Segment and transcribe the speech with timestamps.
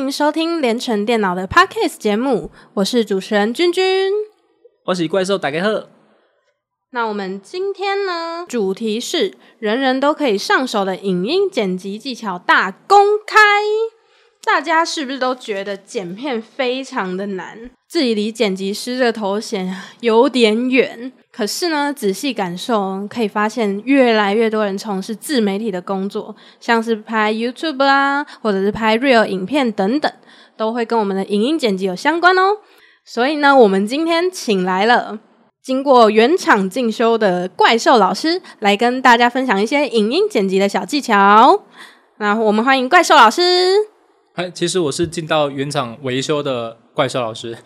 [0.00, 4.10] 迎收听联成电脑的 Podcast 节目，我是主持人君君，
[4.86, 5.88] 我是怪兽大家好。
[6.92, 13.36] 那我们今天呢，主题是人人都可以上手的影音剪辑技巧大公开。
[14.42, 17.70] 大家是不是都觉得剪片非常的难？
[17.90, 21.10] 自己离剪辑师这个头衔有点远。
[21.32, 30.12] 可是呢，仔细感受可以发现，越来越多人从事自媒体的工作，像是拍 YouTube 啊，或者是拍 Real 影片等等，
[30.56, 32.58] 都会跟我们的影音剪辑有相关哦。
[33.04, 35.18] 所以呢，我们今天请来了。
[35.60, 41.64] 经过原厂进修的怪兽老师来跟大家分享一些影音剪辑的小技巧。
[42.18, 43.42] 那我们欢迎怪兽老师。
[44.34, 47.58] 哎，其实我是进到原厂维修的怪兽老师。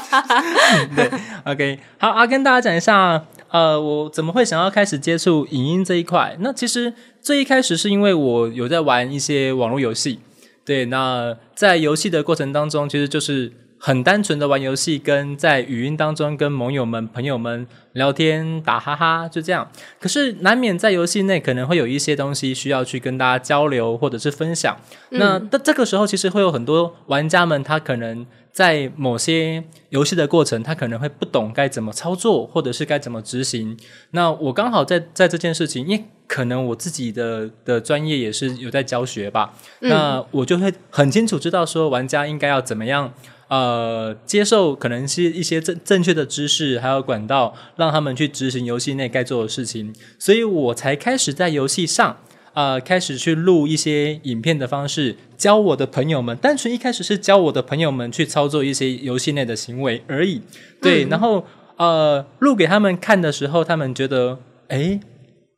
[0.96, 1.10] 对
[1.44, 6.36] ，OK，好啊，跟大家讲一下，呃，我怎么会想要开始接触影音这一块？
[6.40, 10.20] 那其实最一开始是因为我有在玩一些网络游戏。
[10.64, 13.52] 对，那在游戏的过程当中，其实就是。
[13.78, 19.70] 很单纯的玩游戏，跟在语音当中跟盟友们、朋友们聊天打哈哈，就这样。
[20.00, 24.76] 可是难免在游戏内可能会有一些东西需要去跟大家交流或者是分享。
[25.10, 33.78] 嗯、那这这个时候，其实会有很多玩家们，他可能在某些游戏的过程，他可能会不懂该怎么操作，或者是该怎么执行。
[34.12, 43.12] 那我刚好在在这件事情，因为可能我自己的的专业也是有在教学吧，嗯、那我就会很清楚知道说玩家应该要怎么样。
[43.48, 52.16] 呃，接受可能是一些正正确的知识，还有管道，让他们去执行游戏内该做的事情，所以我才开始在游戏上，
[52.54, 56.36] 呃，开始去录一些影片的方式，教我的朋友们。
[56.38, 60.42] 单纯一开始是教我的朋友们去操作一些游戏内的行为而已，
[60.82, 61.04] 对。
[61.04, 61.44] 嗯、然后，
[61.76, 64.98] 呃，录给他们看的时候，他们觉得，诶，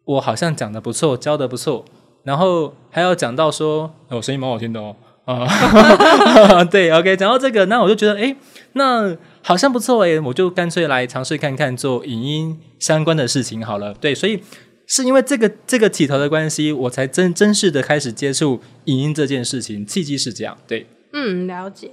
[0.05, 1.85] 我好像讲的不错，教的不错。
[2.25, 4.95] 然后还要讲到说，哦，声音蛮好听的哦。
[5.35, 8.35] 啊， 对，OK，讲到这个，那我就觉得，哎，
[8.73, 13.93] 那好像不错哎，我就干脆来尝试看看做影音相关的事情好了。
[13.93, 14.43] 对，所以
[14.87, 20.57] 是因为这个这个起头的关系，我才真正式的开始接触影音这件事情，契机是这样。
[20.67, 21.91] 对，嗯，了解。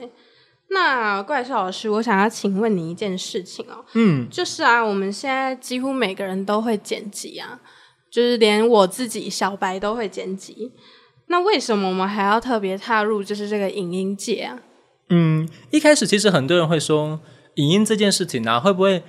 [0.70, 7.60] 那怪兽老师，我想要请问你一件事情哦，嗯，就是啊，我们现在几乎每个人都会剪辑啊，
[8.10, 10.72] 就是连我自己小白都会剪辑。
[11.28, 14.60] 那为什么我们还要特别踏入就是这个影音界啊？
[15.10, 17.20] 嗯，一开始其实很多人会说，
[17.56, 19.04] 影音这件事情啊，会不会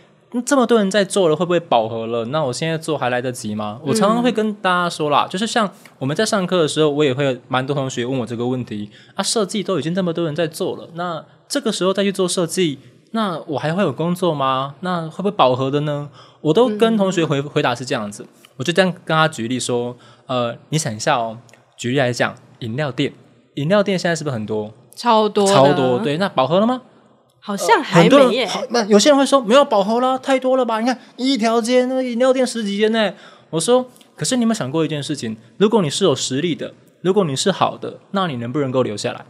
[0.45, 2.27] 这么多人在做了，会不会饱和了？
[2.27, 3.81] 那我现在做还来得及吗？
[3.83, 12.79] 我常常会跟大家说啦，嗯、就是像我们在上课的时候，我也会有蛮多同学问我这个问题啊，设计都已经这么多人在做了，那这个时候再去做设计，
[13.13, 14.75] 那我还会有工作吗？
[14.81, 16.11] 那会不会饱和的呢？
[16.43, 19.97] 我都跟同学回回答是这样子，我就这样跟他举例说，
[20.27, 21.39] 呃，你想一下哦。
[21.77, 23.13] 举例来讲，饮料店，
[23.55, 24.73] 饮料店现在是不是很多？
[24.95, 25.99] 超多，超多。
[25.99, 26.83] 对，那饱和了吗？
[27.39, 30.81] 好像还没那有些人会说没有饱和了，太多了吧？
[30.81, 33.13] 你看一条街那个饮料店十几间呢。
[33.51, 33.87] 我说，
[34.17, 35.37] 可是你有没有想过一件事情？
[35.59, 39.25] 如果你是有实力的，如果你是好的，那你能不能够留下来？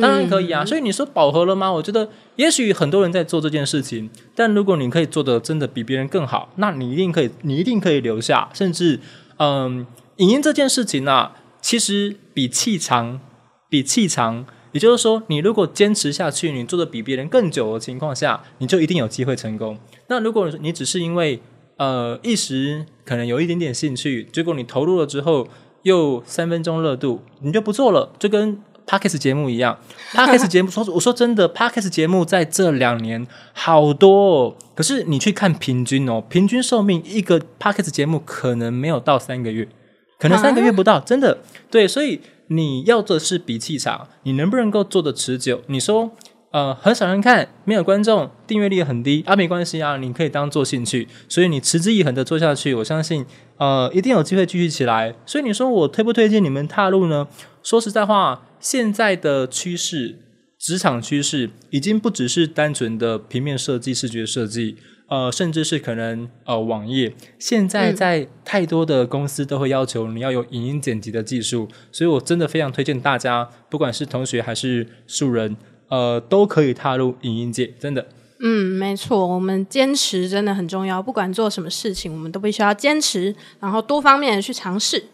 [0.00, 0.62] 当然可以啊。
[0.62, 1.70] 嗯、所以你说饱和了吗？
[1.70, 8.48] 我觉得也许很多人在做这件事情，但如果你可以做的真的比别人更好，那你一定可以，你一定可以留下。
[8.54, 8.98] 甚至，
[9.38, 11.32] 嗯，影音这件事情啊。
[11.60, 13.20] 其实比气长，
[13.68, 19.78] 比气长，也就是说，你如果坚持下去，你做的比别人更久的情况下，你就一定有机会成功。
[20.08, 21.40] 那如果你只是因为
[21.76, 25.48] 呃一时可能有一点点兴趣，结果你投入了之后
[25.82, 29.78] 又三分钟热度，你就不做了，就跟 Podcast 节目一样。
[30.12, 39.68] Podcast 节目说，我说真的，Podcast 节目在这两年好多哦，可是你去看平均哦，平均寿命一个 Podcast 节目可能没有到三个月。
[40.18, 41.38] 可能三个月不到，啊、真的
[41.70, 45.62] 对，所以你要做的是比气场，你能不能够做的持久？
[45.68, 46.10] 你说，
[46.50, 53.24] 呃，很少人看，没有观众，订阅率很低啊，没关系啊，你可以当做兴趣，所以你持之以恒的做下去，我相信，
[53.58, 55.14] 呃，一定有机会继续起来。
[55.24, 57.28] 所以你说我推不推荐你们踏入呢？
[57.62, 60.16] 说实在话，现在的趋势，
[60.58, 64.76] 职场趋势已经不只是单纯的平面设计、视觉设计。
[65.08, 75.56] 呃，甚至是可能呃，网页现在在太多的公司都会要求你要有影音剪辑的技术，所以我真的非常推荐大家，不管是同学还是素人，
[75.88, 78.06] 呃，都可以踏入影音界，真的。
[78.40, 85.04] 嗯，没错，我们坚持真的很重要，不管做什么事情，我们都必须要坚持，然后多方面的去尝试。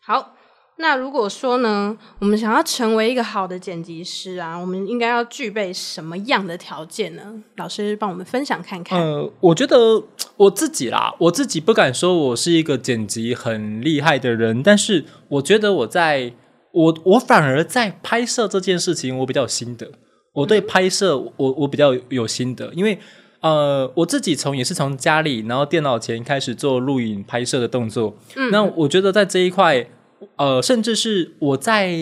[0.00, 0.35] 好。
[0.78, 7.22] 那如果说呢，我们想要成为一个好的剪辑师啊，我们应该要具备什么样的条件呢？
[7.56, 9.00] 老师帮我们分享看看。
[9.00, 10.02] 呃，我觉得
[10.36, 16.34] 我自己啦，我自己不敢说我是一个剪辑很厉害的人，但是我觉得我在
[16.72, 19.90] 我我反而在拍摄这件事情，我比较有心得。
[20.34, 22.98] 我对拍摄，我我比较有心得，因为
[23.40, 28.14] 呃，我自己从也是从家里，然后电脑前开始做录影拍摄的动作。
[28.34, 29.88] 嗯，那我觉得在这一块，
[30.36, 31.94] 呃，甚至是我在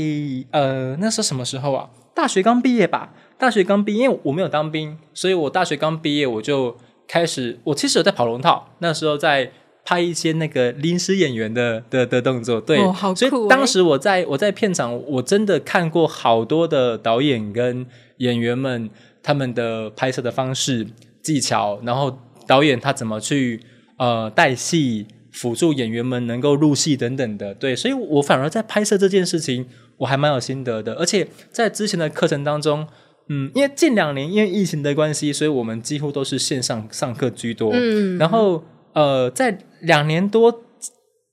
[0.50, 1.90] 呃，那是什么时候啊？
[2.14, 3.12] 大学刚毕业吧。
[3.37, 6.76] 大学刚毕业，因为我没有当兵，所以我大学刚毕业我就
[7.08, 9.50] 开始，我其实有在跑龙套，那时候在
[9.84, 17.84] 拍一些那个临时演员的的的动作，对，哦好酷欸、所以当时我在我在片场，我真的看过好多的导演跟
[18.19, 18.88] 演员们
[19.20, 20.87] 他们的拍摄的方式
[21.20, 23.60] 技巧，然后导演他怎么去
[23.99, 29.66] 呃带戏，辅助演员们能够入戏等等的，对，所以我反而在拍摄这件事情
[29.98, 32.86] 我还蛮有心得的，而且在之前的课程当中。
[33.31, 37.70] 嗯，因为近两年因为疫情的关系，所以我们几乎都是线上上课居多。
[37.72, 40.62] 嗯，然后呃，在两年多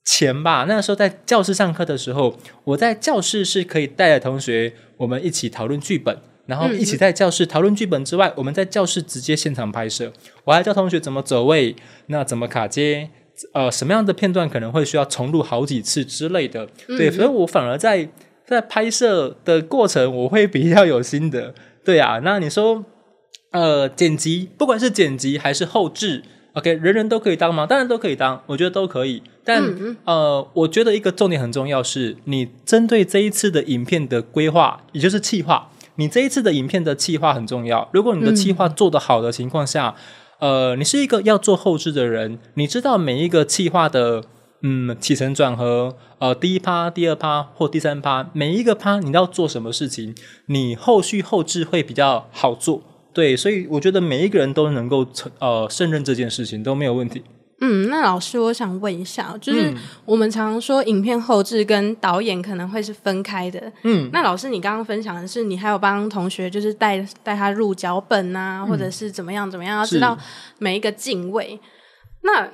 [0.02, 2.34] 前吧，那个时候在教室上课的时候，
[2.64, 6.16] 我在教室是可以带着同学，我们一起讨论剧本，
[6.46, 10.10] 然后一起在教室讨论剧本之外，我们在教室直接现场拍摄。
[10.44, 11.76] 我还教同学怎么走位，
[12.06, 13.10] 那怎么卡接，
[13.52, 16.68] 呃，什么样的片段可能会需要重录好几次之类的。
[16.86, 18.08] 对，所以我反而在
[18.46, 21.54] 在拍摄的过程，我会比较有心得。
[21.84, 22.84] 对啊，那你说，
[23.50, 27.66] 呃，剪辑，不管是剪辑还是后置，OK，人人都可以当吗？
[27.66, 29.22] 当然都可以当，我觉得都可以。
[29.44, 37.88] 但、嗯、呃，我觉得一个重点很重要是，你针对这一次的影片的规划，也就是企划，你这一次的影片的企划很重要。
[37.92, 40.02] 如果你的企划做得好的情况下，嗯、
[40.42, 44.24] 呃，你是一个要做后置的人，你知道每一个企划的。
[44.64, 50.14] 嗯，起承转合，呃，第一趴、第二趴或第三趴，每一个趴你要做什么事情，
[50.46, 52.80] 你后续后置会比较好做。
[53.12, 55.04] 对，所以我觉得每一个人都能够
[55.40, 57.24] 呃胜任这件事情都没有问题。
[57.64, 59.72] 嗯，那老师，我想问一下，就是
[60.04, 63.72] 我们常常说影片后置跟导演可能会是分开的。
[63.84, 70.18] 嗯，那老师，你刚刚分享的是你还有帮同学就是带带他入脚本啊，嗯、或者是怎么样怎么样，要知道
[70.58, 71.58] 每一个敬畏。
[72.22, 72.48] 那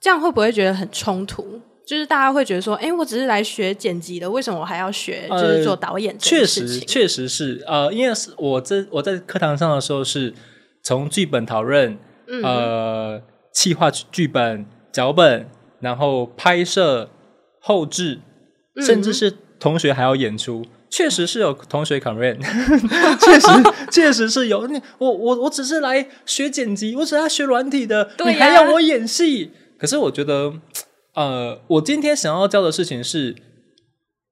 [0.00, 1.60] 这样会不会觉得很冲突？
[1.86, 10.32] 就是大家会觉得说，哎，我只是来学剪辑的，为什么我还要学就是做导演确实，确实是，呃，因为是我在我在课堂上的时候是
[10.84, 11.98] 从剧本讨论，
[12.28, 13.22] 嗯、呃，
[13.52, 15.48] 企划剧本、脚本，
[15.80, 17.10] 然后拍摄、
[17.60, 18.20] 后制，
[18.84, 20.62] 甚至是同学还要演出。
[20.62, 22.36] 嗯确实是有同学 comment，
[23.24, 23.46] 确实
[23.92, 24.66] 确实是有。
[24.66, 29.52] 你我我我只是来学剪辑，我只是来学软体的，你还要我演戏？
[29.78, 30.52] 可是我觉得，
[31.14, 33.36] 呃，我今天想要教的事情是，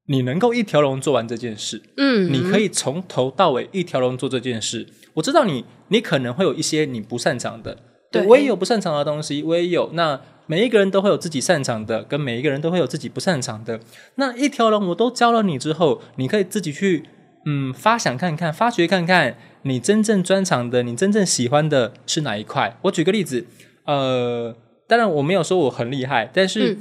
[0.09, 1.81] 你能够一条龙做完这件事。
[1.97, 4.89] 嗯，你可以从头到尾一条龙做这件事。
[5.15, 7.79] 我知道你，你可能会有一些你不擅长的，
[8.11, 9.91] 对，我也有不擅长的东西，我也有。
[9.93, 13.81] 那每一个人都会有自己擅长的，跟每一个人都会有自己不擅长的。
[14.17, 17.05] 那一条龙我都教了你之后，你可以自己去，
[17.47, 22.79] 嗯，发想看看，发掘看看，你真正专长的，你真正喜欢的是哪一块。
[22.83, 23.47] 我举个例子，
[23.85, 24.57] 呃。
[24.91, 26.75] 当然，我没有说我很厉害，但是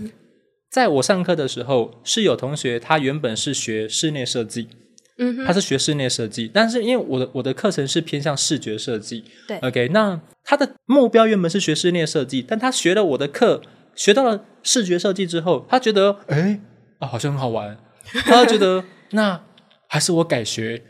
[0.69, 4.69] 在我上课的时候，嗯、是有同学他原本是学室内设计，
[5.17, 13.61] 嗯哼，他是学室内设计，但是因为我的我的课程是偏向视觉设计，对，OK，那他的目标原本是学室内设计，但他学了我的课，
[13.95, 16.59] 学到了视觉设计之后，他觉得，哎，
[16.99, 17.77] 啊，好像很好玩，
[18.25, 19.43] 他觉得 那
[19.87, 20.83] 还是我改学。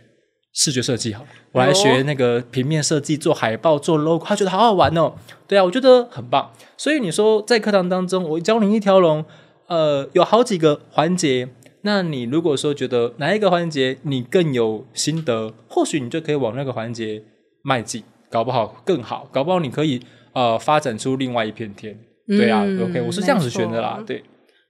[0.59, 5.13] 视觉设计好，我来学那个平面设计，做海报、做 logo，他觉得好好玩哦。
[5.47, 6.51] 对啊，我觉得很棒。
[6.75, 9.23] 所以你说在课堂当中，我教你一条龙，
[9.67, 11.47] 呃，有好几个环节。
[11.87, 17.23] 那你如果说觉得哪一个环节你更有心得，或许你就可以往那个环节
[17.63, 20.01] 迈进，搞不好更好，搞不好你可以
[20.33, 21.97] 呃发展出另外一片天。
[22.27, 24.03] 对啊，嗯，OK，我是这样子选的啦。
[24.05, 24.21] 对，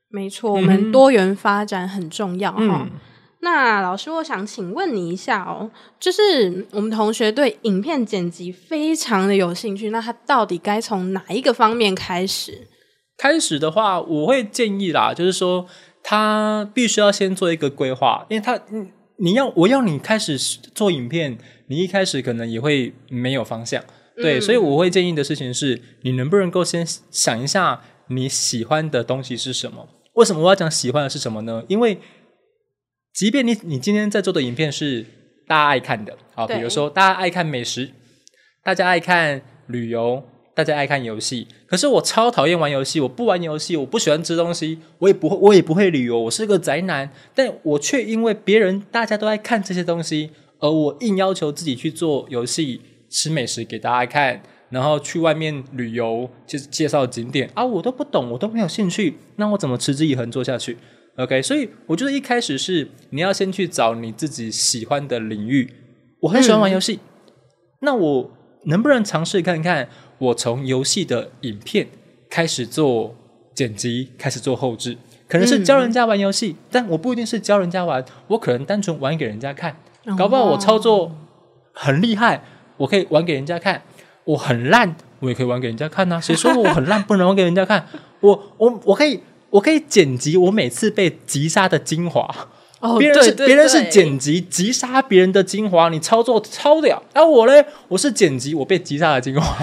[0.09, 2.87] 没错，我们多元发展很重要哈。
[2.87, 2.91] 嗯
[3.41, 5.69] 那老师，我想请问你一下哦，
[5.99, 12.67] 就是我们同学对影片剪辑非常的有兴趣，那他到底该从哪一个方面开始？
[13.15, 15.65] 开始的话，我会建议啦，就是说
[16.09, 18.57] 他必须要先做一个规划，因为他，
[19.17, 21.37] 你要我要你开始做影片，
[21.67, 23.83] 你一开始可能也会没有方向，
[24.15, 29.89] 对，嗯、所以我会建议的事情是，你能不能够先想一下你喜欢的东西是什么？
[30.13, 31.65] 为什么我要讲喜欢的是什么呢？
[31.67, 31.99] 因为
[33.13, 35.05] 即便你你今天在做的影片是
[35.45, 37.89] 大家爱看的，啊，比如说大家爱看美食，
[38.63, 40.23] 大家爱看旅游，
[40.57, 41.47] 大家爱看游戏。
[41.67, 47.07] 可是我超讨厌玩游戏，我不玩游戏，我不喜欢吃东西，我也不会，我也不会旅游，我是个宅男。
[47.35, 60.75] 但我却因为别人大家都爱看这些东西，而我硬要求自己去做游戏、吃美食给大家看，然后去外面旅游，就是介绍景点啊，我都不懂，我都没有兴趣，那我怎么持之以恒做下去
[61.17, 65.71] ？OK，所以我觉得一开始是你要先去找你自己喜欢的领域。
[66.21, 66.99] 我很喜欢玩游戏，嗯、
[67.81, 68.31] 那我
[68.65, 69.87] 能不能尝试看看？
[70.17, 71.87] 我从游戏的影片
[72.29, 73.15] 开始做
[73.53, 74.97] 剪辑，开始做后置，
[75.27, 79.77] 可能是教人家玩游戏，嗯、但我不一定是教人家玩，我可能单纯玩给人家看。
[80.17, 81.11] 搞不好我操作
[81.73, 82.43] 很厉害，
[82.77, 83.81] 我可以玩给人家看；
[84.23, 86.19] 我很烂，我也可以玩给人家看呐。
[86.21, 87.87] 谁说我很烂不能玩给人家看？
[88.21, 89.21] 我我我可以。
[89.49, 92.29] 我可以剪辑我每次被击杀的精华，
[92.79, 99.57] 哦，别人是别人是剪辑击杀别人的精华，你操作超屌，而、啊、我嘞，我是剪辑我被击杀的精华，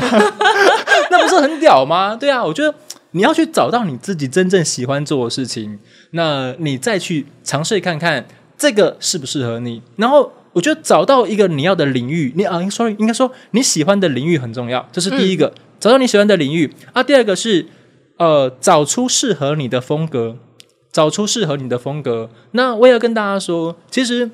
[1.10, 2.16] 那不是很屌吗？
[2.16, 2.74] 对啊，我觉得
[3.12, 5.78] 你要去找到你自己真正喜欢做的事情，
[6.10, 8.26] 那你再去尝试看看
[8.58, 9.80] 这个适不适合你。
[9.96, 17.02] 然后我觉得找到一个你要的领域，你啊，sorry，应该说你喜欢的领域很重要，这是第一个，嗯、找到你喜欢的领域啊。
[17.02, 17.66] 第二个是。
[18.16, 20.36] 呃，找出适合你的风格，
[20.94, 22.30] 找出适合你的风格。
[22.52, 24.30] 那我也要跟大家说，其实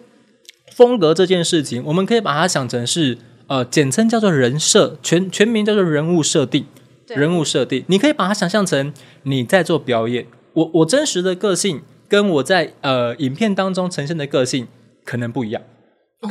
[0.71, 3.17] 风格这件事情，我们可以把它想成是
[3.49, 6.67] 呃，简称叫做人设，全全名叫做人物设定。
[7.09, 8.93] 人物设定，你可以把它想象成
[9.25, 10.25] 你在做表演。
[10.53, 14.69] 我我真实的个性跟我在呃影片当中呈现的个性
[15.05, 15.61] 可能不一样，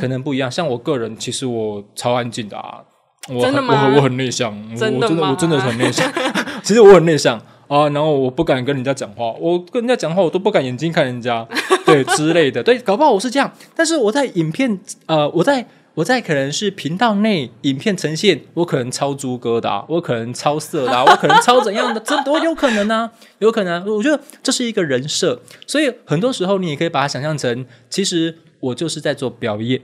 [0.00, 0.50] 可能不一样。
[0.50, 2.80] 像我个人，其实我超安静的啊，
[3.28, 6.10] 我很我我很内向，真的我真的我真的很内向。
[6.64, 7.38] 其实我很内向
[7.70, 11.46] 啊，然后我不敢跟人家讲话，我跟人家讲话我都不敢眼睛看人家，
[11.86, 13.52] 对之类的，对，搞不好我是这样。
[13.76, 23.84] 但是我在影片，呃，我在我在可能是频道内影片呈现，我可能超猪哥的，我可能超色的， 我可能超怎样的，这都有可能啊，有可能啊。
[23.86, 29.80] 我觉得这是一个人设，所以很多时候你也可以把它想象成，其实我就是在做表演，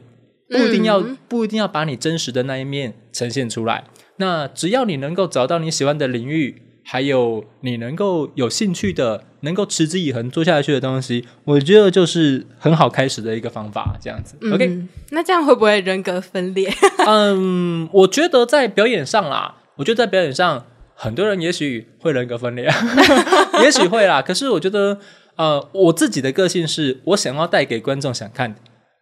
[0.49, 3.85] 不一定要不一定要把你真实的那一面呈现出来。
[4.17, 6.63] 那只要你能够找到你喜欢的领域。
[6.89, 13.97] 还有你能够有兴趣的、能够持之以恒做下去的东西，我觉得就是很好开始的一个方法。
[14.01, 14.83] 这样子、嗯、，OK？
[15.11, 16.73] 那这样会不会人格分裂？
[17.05, 20.65] 嗯，我觉得在表演上啦，我觉得在表演上，
[20.95, 22.71] 很多人也许会人格分裂，
[23.65, 24.23] 也许会啦。
[24.23, 25.01] 可是我觉得，
[25.35, 28.61] 呃，我自己的个性是我想要带给观众想看的，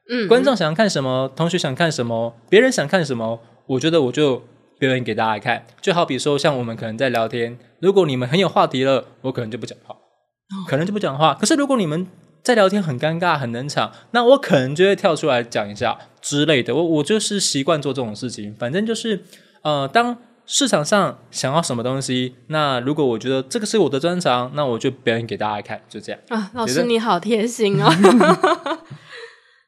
[0.08, 4.42] 嗯，观众想要看什么，同学想看什么，别人想看什么，我觉得我就。
[4.78, 9.97] 表演给大家看，就好比说，像我们可能在聊天，如果你们很有话题了，我可能就不讲话，
[10.69, 11.35] 可能就不讲话。
[11.35, 12.07] 可是如果你们
[12.43, 16.75] 在聊天很尴尬、很冷场，那我可能就会跳出来讲一下之类的。
[16.75, 19.25] 我我就是习惯做这种事情，反正就是
[19.62, 26.21] 呃，当市场上想要什么东西，那如果我觉得这个是我的专长，那我就表演给大家看，就这样。
[26.28, 27.88] 啊，老师 你好贴心哦。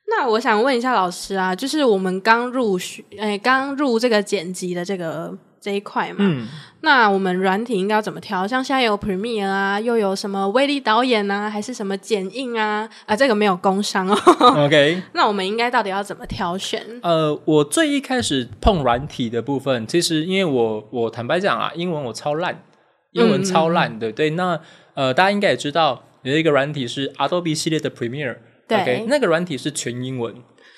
[0.08, 6.46] 那我想问一下老师啊，就是我们刚入学，诶，刚入这个剪辑的这个这一块嘛，嗯，
[6.82, 8.46] 那我们软体应该要怎么挑？
[8.46, 12.88] 像现在有 Premiere 啊，又有什么威力导演啊，还是什么剪映啊？
[13.04, 14.16] 啊，这个没有工商哦。
[14.64, 16.84] OK， 那我们应该到底要怎么挑选？
[17.02, 22.62] 呃，我最一开始碰软体的部分，其实因为我我坦白讲啊，英文我超烂，
[23.10, 24.10] 英文超烂的。
[24.10, 24.60] 嗯、对，那
[24.94, 28.36] 呃，大家应该也知道有一个软体是 Adobe 系列的 Premiere。
[28.68, 30.34] 对，okay, 那个软体是全英文，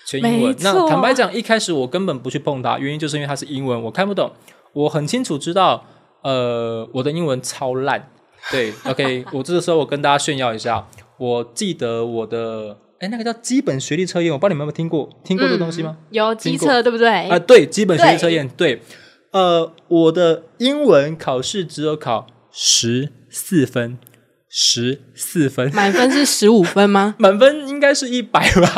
[0.07, 0.57] 全英文。
[0.61, 4.30] 那坦白讲，一开始我根本不去碰它，原因就是因为它是英文，我看不懂。
[4.75, 5.85] 我很清楚知道，
[6.23, 8.11] 呃，我的英文超烂。
[8.50, 10.87] 对，OK， 我这个时候我跟大家炫耀一下，
[11.18, 15.97] 我记得我的，哎，那个叫基本学历测验，我不知道你们有没有听过，听过这个东西吗？
[15.99, 17.09] 嗯、有机测对不对？
[17.09, 18.83] 啊、呃，对，基本学历测验，对，对。
[19.30, 23.99] 呃，我的英文考试只有考十四分。
[24.50, 27.14] 十四分，满分是十五分吗？
[27.21, 28.67] 满分应该是一百吧，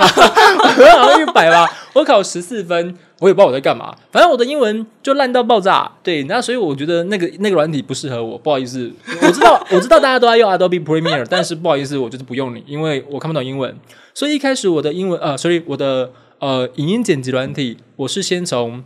[0.98, 1.68] 好像一百吧。
[1.92, 3.94] 我考十四分，我也不知道我在干嘛。
[4.10, 5.90] 反正我的英文就烂到爆炸。
[6.02, 8.90] 对，那所以我觉得那个那个软体不适合我，不好意思。
[9.22, 13.76] 我知道 我知道大家都在用 Adobe Premiere，但是不好意思，我就是不用你，因为我看不懂英文。
[14.12, 16.10] 所以一开始我的英文呃，所以我的
[16.40, 18.82] 呃影音剪辑软体，我是先从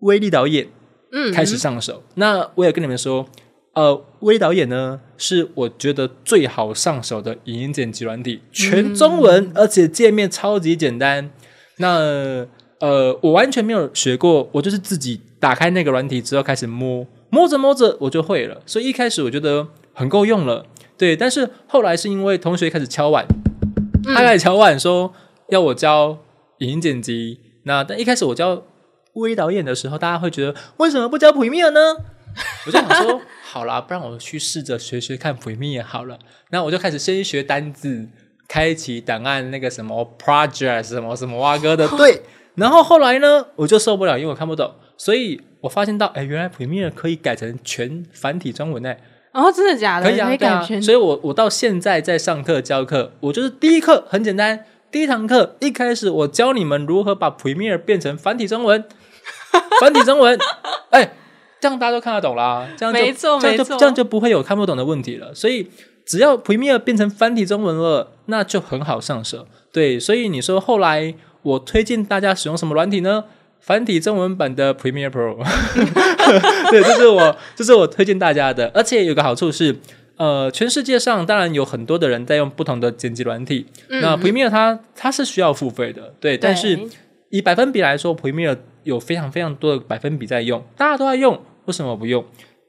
[0.00, 0.68] 威力导演
[1.10, 2.02] 嗯开始上手。
[2.16, 3.26] 那我也跟你们说。
[3.78, 11.30] 呃，微导演呢，是我觉得最好上手的影音剪辑软体，全中文，嗯、而且界面超级简单。
[11.76, 12.44] 那
[12.80, 18.60] 呃，我完全没有学过，我就是自己打开那个软体之后开始摸，摸着摸着我就会了。
[18.66, 20.66] 所以一开始我觉得很够用了，
[20.96, 21.14] 对。
[21.14, 23.24] 但是后来是因为同学开始敲碗，
[24.08, 25.12] 嗯、他开始敲碗说
[25.50, 26.18] 要我教
[26.58, 27.38] 影音剪辑。
[27.62, 28.64] 那但一开始我教
[29.12, 31.80] 微导演的时候，大家会觉得为什么不教 Premiere 呢？
[32.66, 33.20] 我就想说。
[33.50, 36.18] 好啦，不然我去试着学学看 Premiere 好了。
[36.50, 38.06] 那我就开始先学单字，
[38.46, 41.88] 开启档案那个什么 project 什么什么蛙哥的。
[41.88, 42.20] 对，
[42.56, 48.98] 然后后来呢，我就受不了，因为我看不懂，所以我发现到，哎，原来 Premiere 可以改成全繁体中文诶。
[49.32, 50.10] 哦，真的假的？
[50.10, 50.62] 可以啊。
[50.82, 58.84] 所以我我到现在在上课教课，我就是第一课很简单，第一堂课一开始我教你们如何把 Premiere 变成繁体中文，
[59.80, 60.38] 繁体中文，
[60.90, 61.12] 哎、欸，
[61.60, 65.34] 这样大家都看得懂啦，这样就没错这样就这样就不会有看不懂的问题了。
[65.34, 65.70] 所以
[66.04, 69.46] 只要 Premiere 变成繁体中文了，那就很好上手。
[69.72, 73.24] 对，所以你说后来我推荐大家使用什么软体呢？
[73.60, 75.36] 繁体中文版的 Premiere Pro，
[76.70, 78.70] 对，这是我这是我推荐大家的。
[78.72, 79.76] 而且有个好处是，
[80.16, 86.36] 呃，全世界上当然有很多的人在用不同的剪辑软体，嗯、那 Premiere 它它是需要付费的，对。
[86.36, 86.78] 对但是
[87.30, 92.24] 以百分比来说，Premiere 有非常非常多的百分比在用，大家都在用，为什么不用？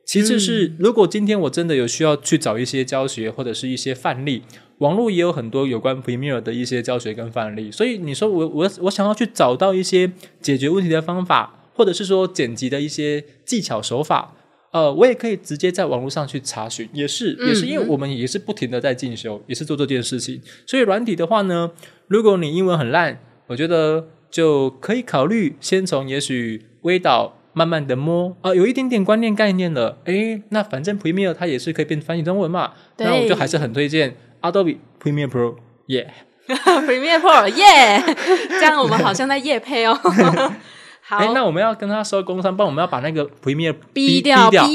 [0.05, 4.43] 其次是，嗯、如果今天我真的有需要去找一些教学或者是一些范例。
[4.79, 14.33] 网络也有很多有关 Premiere 的一些教学跟范例，所以你说我我我想要去找到一些解决问题的方法，或者是说剪辑的一些技巧手法，
[14.71, 20.41] 呃，我也可以直接在网络上去查询，也是也是因为我们也是不停的在进修，也是做这件事情。
[20.65, 21.71] 所以软体的话呢，
[22.07, 28.29] 如果你英文很烂，我觉得就可以考虑先从也许微导慢慢的摸。
[28.41, 33.07] 啊、呃，有一点点观念概念了，诶，那反正 Premiere 它也是可以变翻译中文嘛，对。
[33.07, 34.15] 那我就还是很推荐。
[34.41, 38.15] Adobe Premiere Pro，Yeah，Premiere Pro，Yeah，
[38.59, 39.93] 这样我们好像在夜配哦。
[41.01, 44.65] 好，哎，那我们要跟他说工商，帮我们要把那个 Premiere 逼掉，掉。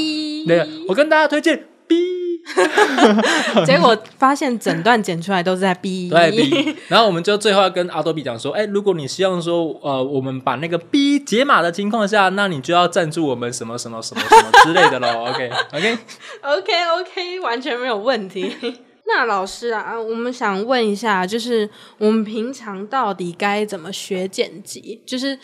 [0.45, 1.63] 对，我跟大家推荐
[3.65, 6.75] 结果发现整段剪出来都是在 B，对 B。
[6.87, 15.25] 然后我们就最后要跟阿多比讲说，哎，如果你希望说，呃，我们把那个 B 解码的情况下，那你就要赞助我们什么什么什么什么之类的喽。
[16.43, 18.55] OK，OK，OK，OK，完全没有问题。
[19.07, 25.01] 那老师啊，我们想问一下，就是我们平常到底该怎么学剪辑？
[25.05, 25.37] 就是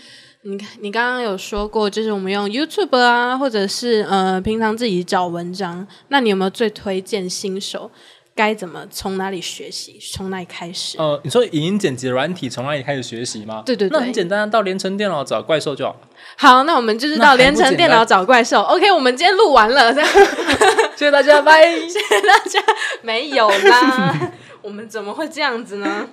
[0.44, 5.86] 你你刚刚有说过，就是我们用 YouTube 啊，或者是呃平常自己找文章。
[6.08, 7.92] 那你有没有最推荐新手
[8.34, 10.00] 该怎么从哪里学习？
[10.12, 10.98] 从哪里开始？
[10.98, 13.62] 呃，你说影音剪辑软体从哪里开始学习吗？
[13.64, 15.96] 对对对，那很简单，到联成电脑找怪兽就好。
[16.38, 18.62] 好，那我们就是到联成电脑找怪兽。
[18.64, 20.10] OK，我们今天录完了，这样。
[20.98, 21.70] 谢谢大家，拜！
[21.88, 22.60] 谢谢大家，
[23.04, 24.32] 没有啦，
[24.64, 26.10] 我们怎么会这样子呢？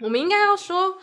[0.00, 0.98] 我们应该要说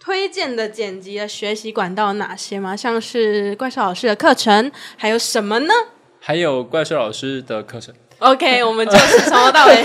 [0.00, 2.74] 推荐的剪辑的学习管道有哪些吗？
[2.74, 5.74] 像是怪兽老师的课程，还有什么呢？
[6.18, 7.94] 还有怪兽老师的课程。
[8.18, 9.84] OK，我们就是从头到尾，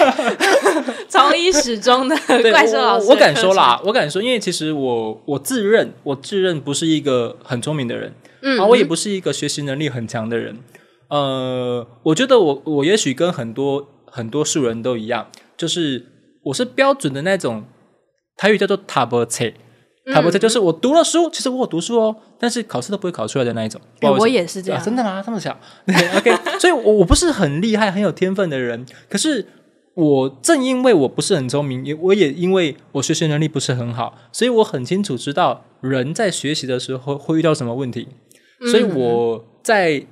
[1.07, 2.15] 从一始终的
[2.51, 3.11] 怪兽老师我。
[3.11, 10.57] 我敢说啦，我敢说，因为其实我我自认我自认不是一个很聪明的人，嗯，啊，我也不是一个学习能力很强的人。
[11.09, 16.05] 呃，我觉得我我也许跟很多很多数人都一样，就是
[16.43, 17.63] 我是标准的那种
[18.35, 19.53] 台语叫做塔博切，
[20.13, 23.81] 塔博切就是我读了书，其实我有读书哦，但是考试都不会考出来的那一种。
[24.01, 25.23] 欸、我也是这样，啊、真的吗？
[25.25, 25.57] 这么巧？
[25.85, 29.45] 对， OK，所以我我不是很厉害、很有天分的人，可是
[29.95, 38.07] 我正因为我不是很聪明，也我也因为我学习能力不是很好，所以我很清楚知道人在学习的时候会遇到什么问题，
[38.71, 40.05] 所以我在。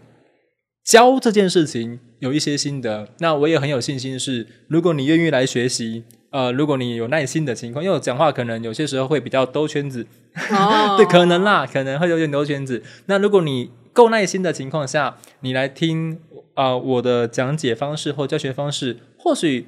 [0.85, 10.07] 教这件事情有一些心得，那我也很有信心是，如果你愿意来学习，呃，如果你有耐心的情况，因为我讲话可能有些时候会比较兜圈子，
[10.49, 12.81] 哦、 对，可能啦，可能会有点兜圈子。
[13.05, 16.19] 那如果你够耐心的情况下，你来听
[16.55, 19.67] 啊、呃，我的讲解方式或教学方式，或许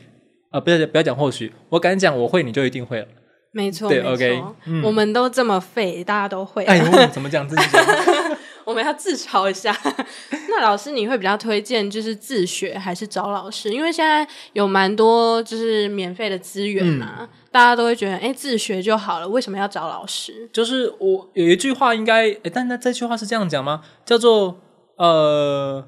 [0.49, 3.06] 啊、呃，不要不要讲或许，我敢讲我会，你就一定会了。
[3.51, 6.65] 没错，对，OK，、嗯、我们都这么废，大家都会。
[6.65, 7.86] 哎呦，怎么讲自己讲？
[8.65, 9.75] 我们要自嘲一下。
[10.49, 13.71] 那老师，你会比较推荐就是自学还是找老师？
[13.71, 20.49] 因为现在有蛮多就是免费的资源啊，嗯、大家都会觉得，哎，自学就好了，为什么要找老师？
[20.51, 23.82] 就是我有一句话应该，哎，但那这句话是这样讲吗？
[24.04, 24.58] 叫做
[24.97, 25.88] 呃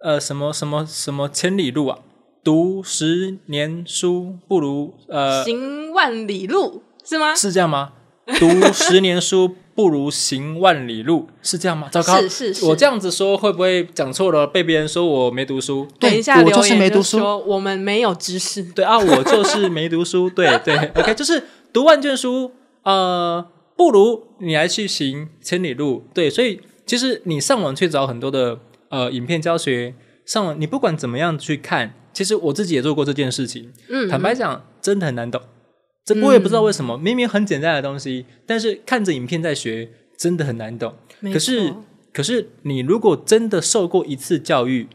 [0.00, 1.98] 呃什么什么什么千里路啊，
[2.42, 7.34] 读十年书不如呃行万里路，是吗？
[7.34, 7.92] 是这样吗？
[8.38, 9.54] 读十年书。
[9.78, 11.88] 不如行万里路，是这样吗？
[11.88, 14.44] 糟糕，是是是，我这样子说会不会讲错了？
[14.44, 15.86] 被别人说我没读书？
[16.00, 18.60] 等一下，我就是没读书，我们没有知识。
[18.74, 20.28] 对啊，我就是没读书。
[20.34, 22.50] 对对，OK，就是读万卷书，
[22.82, 26.02] 呃，不如你来去行千里路。
[26.12, 29.94] 对，所以其实你上网去找很多的呃影片教学，
[30.26, 33.72] 上网你不管怎么样去看，其实我自己也做过这件事情。
[33.88, 35.40] 嗯，坦白讲，真的很难懂。
[36.14, 40.94] 这我也不知道为什么，嗯、明明很简单的东西，但是看着影片在学，真的很难懂。
[41.32, 41.74] 可是，
[42.12, 44.88] 可是你如果真的受过一次教育，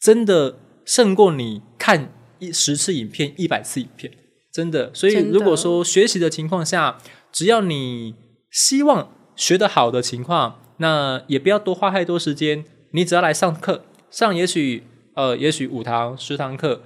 [0.00, 4.12] 真的胜过你看一十次影片、一百次影片，
[4.52, 4.90] 真的。
[4.92, 6.98] 所以，如果说学习的情况下，
[7.30, 8.14] 只要你
[8.50, 14.84] 希望学得好的情况，那也不要多花太多时间，你只要来上课，上也许。
[15.14, 16.80] 呃，也许五堂、十堂课，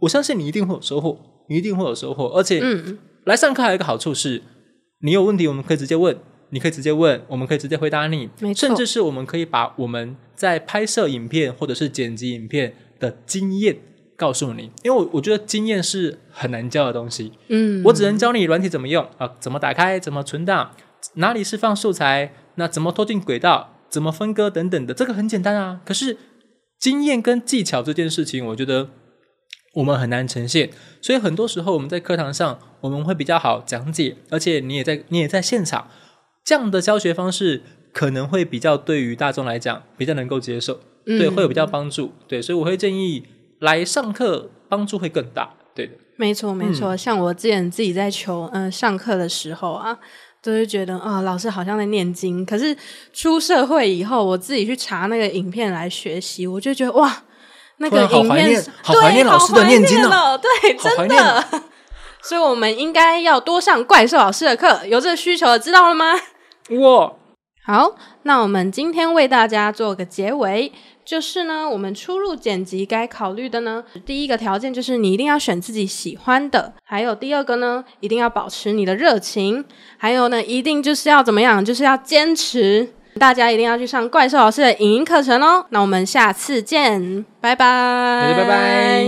[0.00, 1.16] 我相信你一定会有收获，
[1.48, 2.26] 你一定会有收获。
[2.30, 4.40] 而且，嗯，来上课还有一个好处是，
[5.00, 6.16] 你有问题我们可以直接问，
[6.50, 8.30] 你可以直接问，我们可以直接回答你。
[8.54, 13.76] 甚至是我们可以把我们在拍摄影片或者是剪辑影片的经验
[14.16, 20.70] 告诉你，因为我我觉得经验是很难教的东西，嗯，我只能教你软体怎么用啊，怎么打开，怎么存档，
[21.14, 26.16] 哪里是放素材，那怎么拖进轨道，怎么分割等等的，这个很简单啊，可是。
[26.78, 28.90] 经验跟技巧这件事情，我觉得
[29.76, 35.88] 我们很难呈现，所以很多时候我们在课堂上我们会比较好讲解，而且你也在你也在现场，
[36.44, 37.62] 这样的教学方式
[37.92, 43.24] 可能会比较对于大众来讲比较能够接受，嗯、对，会有比较帮助，对，所以我会建议
[43.60, 49.98] 来上课帮助会更大，对的，没错没错，嗯、像我之前自己在求嗯、呃、上课的时候啊。
[50.42, 52.46] 都是觉得啊、哦，老师好像在念经。
[52.46, 52.76] 可是
[53.12, 57.24] 出社会以后，我自己去查那个影片来学习，我就觉得哇，
[57.78, 61.44] 那个影片好怀念老师的念经了，对，真的。
[62.22, 66.14] 所以我们应该要多上怪兽老师的课，有这个需求，知道了吗？
[66.80, 67.12] 哇，
[67.64, 70.72] 好，那我们今天为大家做个结尾。
[71.04, 79.64] 就是呢，我们初入剪辑该考虑的呢，第一个条件就是你一定要选自己喜欢的，还有第二个呢，一定要保持你的热情，
[79.98, 82.92] 还有呢，一定就是要怎么样，就是要坚持。
[83.18, 85.66] 大家一定要去上怪兽老师的影音课程哦。
[85.70, 89.06] 那我们下次见，拜拜，拜拜。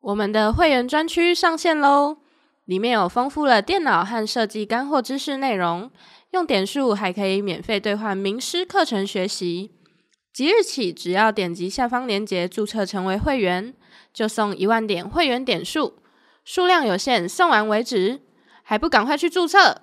[0.00, 2.18] 我们的会员专区上线喽，
[2.66, 5.90] 里面有丰富的电脑和设计干货知识内容，
[6.32, 9.70] 用点数还可以免费兑换名师课程学习。
[10.30, 13.72] 即日起，只要点击下方链接注册成为会员，
[14.12, 15.94] 就送一万点会员点数，
[16.44, 18.20] 数量有限，送完为止，
[18.62, 19.80] 还不赶快去注册？